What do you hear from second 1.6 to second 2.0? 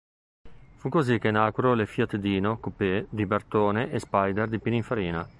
le